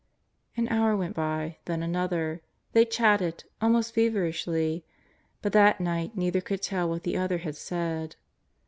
An 0.57 0.67
hour 0.69 0.97
went 0.97 1.15
by; 1.15 1.57
then 1.65 1.83
another. 1.83 2.41
They 2.73 2.85
chatted, 2.85 3.43
almost 3.61 3.93
fever 3.93 4.21
ishly; 4.27 4.81
but 5.43 5.53
that 5.53 5.79
night 5.79 6.17
neither 6.17 6.41
could 6.41 6.63
tell 6.63 6.89
what 6.89 7.03
the 7.03 7.17
other 7.17 7.37
had 7.37 7.55
said. 7.55 8.15